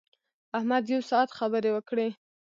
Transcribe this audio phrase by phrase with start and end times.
[0.57, 2.07] احمد یو ساعت خبرې وکړې.